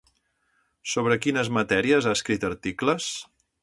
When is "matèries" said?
1.59-2.09